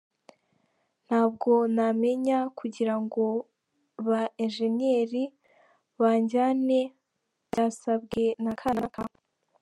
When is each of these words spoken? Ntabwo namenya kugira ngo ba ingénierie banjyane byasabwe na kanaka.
Ntabwo 1.05 1.51
namenya 1.75 2.39
kugira 2.59 2.95
ngo 3.03 3.23
ba 4.07 4.21
ingénierie 4.43 5.33
banjyane 6.01 6.79
byasabwe 7.49 8.23
na 8.43 8.53
kanaka. 8.61 9.01